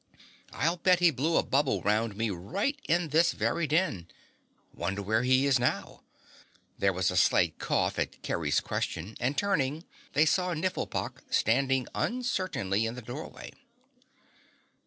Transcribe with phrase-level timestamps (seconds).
[0.51, 4.07] "I'll bet he blew a bubble round me right in this very den.
[4.73, 6.01] Wonder where he is now?"
[6.79, 12.87] There was a slight cough at Kerry's question and turning, they saw Nifflepok standing uncertainly
[12.87, 13.53] in the doorway.